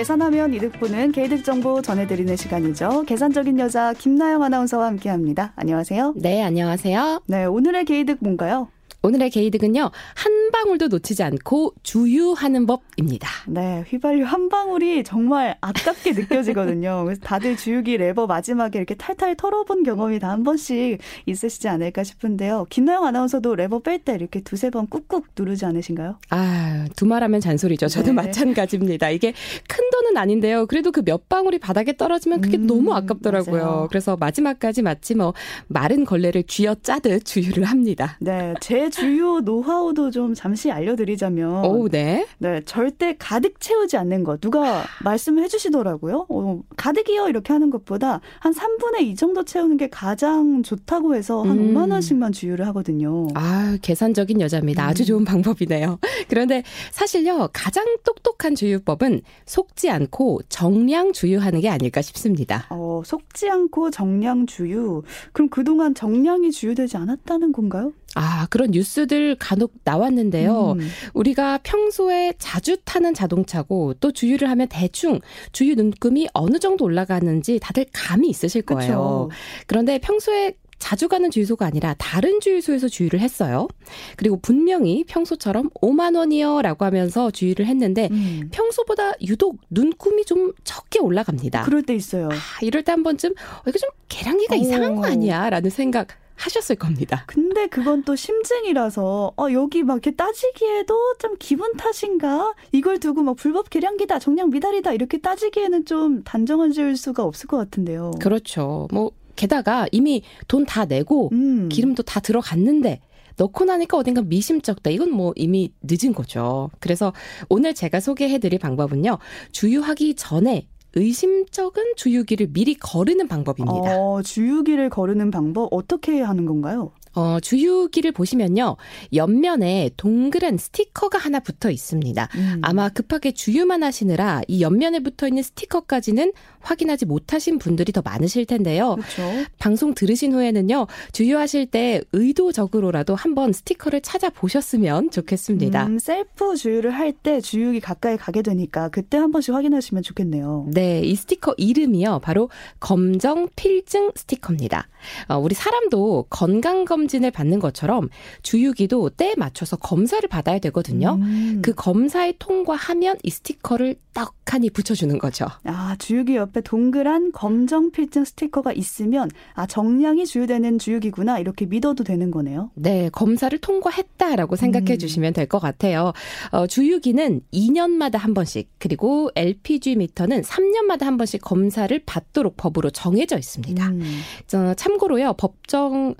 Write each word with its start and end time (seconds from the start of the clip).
계산하면 0.00 0.54
이득 0.54 0.72
보는 0.80 1.12
계이득 1.12 1.44
정보 1.44 1.82
전해드리는 1.82 2.34
시간이죠. 2.34 3.02
계산적인 3.02 3.58
여자 3.58 3.92
김나영 3.92 4.42
아나운서와 4.42 4.86
함께합니다. 4.86 5.52
안녕하세요. 5.56 6.14
네, 6.16 6.42
안녕하세요. 6.42 7.24
네, 7.26 7.44
오늘의 7.44 7.84
계이득 7.84 8.16
뭔가요? 8.22 8.68
오늘의 9.02 9.30
계이득은요, 9.30 9.90
한 10.14 10.50
방울도 10.50 10.88
놓치지 10.88 11.22
않고 11.22 11.72
주유하는 11.82 12.66
법입니다. 12.66 13.28
네, 13.48 13.84
휘발유 13.88 14.24
한 14.24 14.48
방울이 14.48 15.04
정말 15.04 15.56
아깝게 15.60 16.12
느껴지거든요. 16.12 17.04
그래서 17.06 17.20
다들 17.22 17.56
주유기 17.56 17.96
레버 17.96 18.26
마지막에 18.26 18.78
이렇게 18.78 18.94
탈탈 18.94 19.36
털어본 19.36 19.84
경험이 19.84 20.18
다 20.18 20.30
한 20.30 20.44
번씩 20.44 20.98
있으시지 21.26 21.66
않을까 21.68 22.04
싶은데요. 22.04 22.66
김나영 22.70 23.04
아나운서도 23.04 23.56
레버 23.56 23.80
뺄 23.80 23.98
때 23.98 24.14
이렇게 24.14 24.40
두세 24.42 24.70
번 24.70 24.86
꾹꾹 24.86 25.24
누르지 25.36 25.64
않으신가요? 25.64 26.18
아, 26.30 26.86
두말하면 26.94 27.40
잔소리죠. 27.40 27.88
저도 27.88 28.08
네. 28.08 28.12
마찬가지입니다. 28.12 29.10
이게 29.10 29.32
큰 29.66 29.90
돈은 29.90 30.16
아닌데요. 30.16 30.66
그래도 30.66 30.92
그 30.92 31.00
몇 31.02 31.28
방울이 31.28 31.58
바닥에 31.58 31.96
떨어지면 31.96 32.40
그게 32.42 32.58
음, 32.58 32.66
너무 32.66 32.92
아깝더라고요. 32.94 33.64
맞아요. 33.64 33.86
그래서 33.88 34.16
마지막까지 34.16 34.82
마치 34.82 35.14
뭐 35.16 35.32
마른 35.66 36.04
걸레를 36.04 36.44
쥐어 36.44 36.76
짜듯 36.82 37.24
주유를 37.24 37.64
합니다. 37.64 38.16
네, 38.20 38.54
제 38.60 38.89
주요 38.90 39.40
노하우도 39.40 40.10
좀 40.10 40.34
잠시 40.34 40.70
알려드리자면. 40.70 41.64
오, 41.64 41.88
네. 41.88 42.26
네, 42.38 42.60
절대 42.64 43.16
가득 43.18 43.60
채우지 43.60 43.96
않는 43.96 44.24
것. 44.24 44.40
누가 44.40 44.84
말씀을 45.04 45.42
해주시더라고요. 45.44 46.26
어, 46.28 46.60
가득이요 46.76 47.28
이렇게 47.28 47.52
하는 47.52 47.70
것보다 47.70 48.20
한 48.38 48.52
3분의 48.52 49.02
2 49.02 49.14
정도 49.14 49.44
채우는 49.44 49.76
게 49.76 49.88
가장 49.88 50.62
좋다고 50.62 51.14
해서 51.14 51.42
한 51.42 51.58
음. 51.58 51.74
5만 51.74 51.90
원씩만 51.92 52.32
주유를 52.32 52.66
하거든요. 52.68 53.28
아, 53.34 53.76
계산적인 53.82 54.40
여자입니다. 54.40 54.84
아주 54.86 55.02
음. 55.02 55.06
좋은 55.06 55.24
방법이네요. 55.24 55.98
그런데 56.28 56.62
사실요, 56.90 57.48
가장 57.52 57.84
똑똑한 58.04 58.54
주유법은 58.54 59.22
속지 59.46 59.90
않고 59.90 60.40
정량 60.48 61.12
주유하는 61.12 61.60
게 61.60 61.68
아닐까 61.68 62.02
싶습니다. 62.02 62.66
어, 62.70 63.02
속지 63.04 63.48
않고 63.48 63.90
정량 63.90 64.46
주유. 64.46 65.02
그럼 65.32 65.48
그동안 65.48 65.94
정량이 65.94 66.50
주유되지 66.50 66.96
않았다는 66.96 67.52
건가요? 67.52 67.92
아, 68.16 68.46
그런 68.50 68.70
뉴스들 68.72 69.36
간혹 69.38 69.72
나왔는데요. 69.84 70.72
음. 70.78 70.88
우리가 71.14 71.60
평소에 71.62 72.34
자주 72.38 72.76
타는 72.84 73.14
자동차고 73.14 73.94
또 74.00 74.12
주유를 74.12 74.48
하면 74.50 74.66
대충 74.68 75.20
주유 75.52 75.74
눈금이 75.74 76.28
어느 76.34 76.58
정도 76.58 76.84
올라가는지 76.84 77.58
다들 77.60 77.86
감이 77.92 78.28
있으실 78.28 78.62
거예요. 78.62 79.28
그쵸. 79.28 79.30
그런데 79.66 79.98
평소에 79.98 80.54
자주 80.80 81.08
가는 81.08 81.30
주유소가 81.30 81.66
아니라 81.66 81.94
다른 81.98 82.40
주유소에서 82.40 82.88
주유를 82.88 83.20
했어요. 83.20 83.68
그리고 84.16 84.40
분명히 84.40 85.04
평소처럼 85.04 85.68
5만 85.82 86.16
원이요라고 86.16 86.86
하면서 86.86 87.30
주유를 87.30 87.66
했는데 87.66 88.08
음. 88.10 88.48
평소보다 88.50 89.12
유독 89.20 89.58
눈금이 89.68 90.24
좀 90.24 90.52
적게 90.64 90.98
올라갑니다. 90.98 91.64
그럴 91.64 91.82
때 91.82 91.94
있어요. 91.94 92.30
아, 92.32 92.34
이럴 92.62 92.82
때 92.82 92.92
한 92.92 93.02
번쯤 93.02 93.32
어, 93.32 93.62
이거 93.68 93.78
좀 93.78 93.90
계량기가 94.08 94.56
오. 94.56 94.58
이상한 94.58 94.96
거 94.96 95.04
아니야라는 95.04 95.68
생각 95.70 96.08
하셨을 96.40 96.76
겁니다. 96.76 97.24
근데 97.26 97.66
그건 97.66 98.02
또 98.04 98.16
심증이라서 98.16 99.32
어 99.36 99.46
여기 99.52 99.82
막 99.82 99.94
이렇게 99.94 100.12
따지기에도 100.12 101.14
좀 101.18 101.36
기분 101.38 101.76
탓인가? 101.76 102.54
이걸 102.72 102.98
두고 102.98 103.22
막 103.22 103.36
불법 103.36 103.68
계량기다, 103.70 104.18
정량 104.18 104.50
미달이다 104.50 104.92
이렇게 104.92 105.18
따지기에는 105.18 105.84
좀 105.84 106.22
단정한 106.24 106.72
질 106.72 106.96
수가 106.96 107.22
없을 107.24 107.46
것 107.46 107.56
같은데요. 107.58 108.12
그렇죠. 108.20 108.88
뭐 108.92 109.12
게다가 109.36 109.86
이미 109.92 110.22
돈 110.48 110.64
다 110.64 110.84
내고 110.84 111.28
음. 111.32 111.68
기름도 111.70 112.02
다 112.04 112.20
들어갔는데 112.20 113.00
넣고 113.36 113.64
나니까 113.64 113.96
어딘가 113.96 114.22
미심쩍다. 114.22 114.90
이건 114.90 115.10
뭐 115.12 115.32
이미 115.36 115.72
늦은 115.82 116.12
거죠. 116.14 116.70
그래서 116.78 117.12
오늘 117.48 117.74
제가 117.74 118.00
소개해드릴 118.00 118.58
방법은요. 118.58 119.18
주유하기 119.52 120.14
전에 120.16 120.68
의심쩍은 120.94 121.94
주유기를 121.96 122.48
미리 122.52 122.74
거르는 122.74 123.28
방법입니다. 123.28 123.96
어, 123.98 124.22
주유기를 124.22 124.90
거르는 124.90 125.30
방법 125.30 125.68
어떻게 125.72 126.20
하는 126.20 126.46
건가요? 126.46 126.92
어, 127.14 127.38
주유기를 127.40 128.12
보시면요. 128.12 128.76
옆면에 129.12 129.90
동그란 129.96 130.56
스티커가 130.58 131.18
하나 131.18 131.40
붙어 131.40 131.70
있습니다. 131.70 132.28
음. 132.34 132.58
아마 132.62 132.88
급하게 132.88 133.32
주유만 133.32 133.82
하시느라 133.82 134.42
이 134.48 134.62
옆면에 134.62 135.00
붙어 135.00 135.28
있는 135.28 135.42
스티커까지는 135.42 136.32
확인하지 136.60 137.06
못하신 137.06 137.58
분들이 137.58 137.92
더 137.92 138.02
많으실 138.02 138.46
텐데요. 138.46 138.96
그렇죠. 138.96 139.46
방송 139.58 139.94
들으신 139.94 140.32
후에는요. 140.32 140.86
주유하실 141.12 141.66
때 141.66 142.02
의도적으로라도 142.12 143.14
한번 143.14 143.52
스티커를 143.52 144.00
찾아보셨으면 144.00 145.10
좋겠습니다. 145.10 145.86
음, 145.86 145.98
셀프 145.98 146.56
주유를 146.56 146.90
할 146.92 147.10
때 147.22 147.40
주유기 147.40 147.80
가까이 147.80 148.16
가게 148.16 148.40
되니까 148.40 148.88
그때 148.88 149.18
한 149.18 149.30
번씩 149.32 149.52
확인하시면 149.52 150.02
좋겠네요. 150.04 150.68
네, 150.72 151.00
이 151.00 151.14
스티커 151.16 151.54
이름이요. 151.58 152.20
바로 152.20 152.48
검정 152.78 153.48
필증 153.56 154.12
스티커입니다. 154.14 154.86
어, 155.28 155.36
우리 155.36 155.54
사람도 155.54 156.26
건강검 156.30 156.99
검진을 157.00 157.30
받는 157.30 157.60
것처럼 157.60 158.08
주유기도 158.42 159.08
때에 159.10 159.34
맞춰서 159.36 159.76
검사를 159.76 160.26
받아야 160.28 160.58
되거든요. 160.58 161.18
음. 161.20 161.60
그 161.62 161.72
검사에 161.74 162.34
통과하면 162.38 163.16
이 163.22 163.30
스티커를 163.30 163.96
떡하니 164.12 164.70
붙여주는 164.70 165.16
거죠. 165.18 165.46
아, 165.64 165.96
주유기 165.98 166.36
옆에 166.36 166.60
동그란 166.60 167.32
검정 167.32 167.90
필증 167.90 168.24
스티커가 168.24 168.72
있으면 168.72 169.30
아, 169.54 169.66
정량이 169.66 170.26
주유되는 170.26 170.78
주유기구나 170.78 171.38
이렇게 171.38 171.64
믿어도 171.64 172.04
되는 172.04 172.30
거네요. 172.30 172.70
네, 172.74 173.08
검사를 173.12 173.56
통과했다라고 173.58 174.56
생각해 174.56 174.94
음. 174.94 174.98
주시면 174.98 175.32
될 175.32 175.50
것 175.50 175.58
같아요. 175.58 176.12
어, 176.52 176.66
주유기는 176.68 177.40
2년마다 177.52 178.18
한 178.18 178.34
번씩 178.34 178.68
그리고 178.78 179.30
LPG 179.34 179.96
미터는 179.96 180.42
3년마다 180.42 181.02
한 181.02 181.16
번씩 181.16 181.40
검사를 181.40 181.98
받도록 182.06 182.56
법으로 182.56 182.90
정해져 182.90 183.36
있습니다. 183.36 183.88
음. 183.88 184.20
어, 184.54 184.74
참고로요, 184.74 185.32
법정 185.32 186.14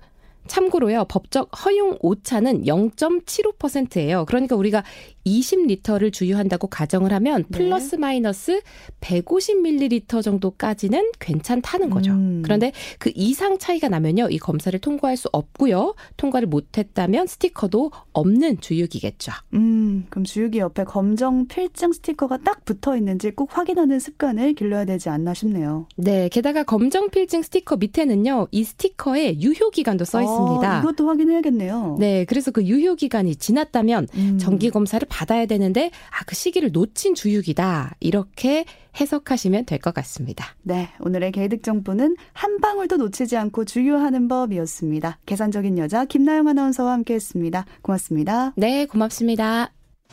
참고로요, 0.46 1.04
법적 1.04 1.50
허용 1.64 1.96
오차는 2.00 2.64
0.75%예요. 2.64 4.24
그러니까 4.24 4.56
우리가 4.56 4.82
20리터를 5.30 6.12
주유한다고 6.12 6.66
가정을 6.66 7.12
하면 7.12 7.44
네. 7.48 7.58
플러스 7.58 7.94
마이너스 7.94 8.60
150ml 9.00 10.22
정도까지는 10.22 11.12
괜찮다는 11.18 11.90
거죠. 11.90 12.12
음. 12.12 12.42
그런데 12.42 12.72
그 12.98 13.12
이상 13.14 13.58
차이가 13.58 13.88
나면요, 13.88 14.28
이 14.30 14.38
검사를 14.38 14.78
통과할 14.78 15.16
수 15.16 15.28
없고요. 15.32 15.94
통과를 16.16 16.48
못 16.48 16.76
했다면 16.76 17.26
스티커도 17.26 17.90
없는 18.12 18.60
주유기겠죠. 18.60 19.32
음, 19.54 20.06
그럼 20.10 20.24
주유기 20.24 20.58
옆에 20.58 20.84
검정 20.84 21.46
필증 21.46 21.92
스티커가 21.92 22.38
딱 22.38 22.64
붙어 22.64 22.96
있는지 22.96 23.30
꼭 23.30 23.56
확인하는 23.56 23.98
습관을 23.98 24.54
길러야 24.54 24.84
되지 24.84 25.08
않나 25.08 25.34
싶네요. 25.34 25.86
네, 25.96 26.28
게다가 26.28 26.62
검정 26.62 27.10
필증 27.10 27.42
스티커 27.42 27.76
밑에는요, 27.76 28.48
이 28.50 28.64
스티커에 28.64 29.40
유효 29.40 29.70
기간도 29.70 30.04
써 30.04 30.20
있습니다. 30.22 30.76
아, 30.76 30.80
이것도 30.80 31.06
확인해야겠네요. 31.06 31.96
네, 31.98 32.24
그래서 32.24 32.50
그 32.50 32.64
유효 32.64 32.94
기간이 32.94 33.36
지났다면 33.36 34.08
음. 34.14 34.38
정기 34.38 34.70
검사를 34.70 35.06
받아야 35.20 35.44
되는데 35.46 35.90
아 36.10 36.24
그 36.30 36.34
시기를 36.36 36.70
놓친 36.72 37.14
주육이다 37.16 37.96
이렇게 37.98 38.64
해석하시면 39.00 39.64
될 39.66 39.80
것 39.80 39.92
같습니다. 39.94 40.54
네, 40.62 40.90
오늘의 41.00 41.32
개이득 41.32 41.62
정보는 41.64 42.14
한 42.32 42.60
방울도 42.60 42.98
놓치지 42.98 43.36
않고 43.36 43.64
주유하는 43.64 44.28
법이었습니다. 44.28 45.18
계산적인 45.26 45.78
여자 45.78 46.04
김나영 46.04 46.46
아나운서와 46.48 46.92
함께했습니다. 46.92 47.64
고맙습니다. 47.82 48.52
네, 48.56 48.86
고맙습니다. 48.86 49.72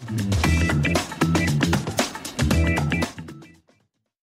음. 0.09 0.56